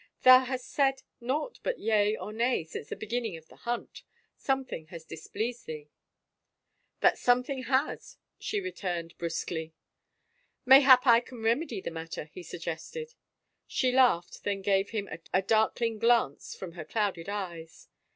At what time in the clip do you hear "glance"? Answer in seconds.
15.99-16.55